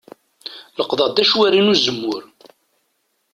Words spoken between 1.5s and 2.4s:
n uzemmur.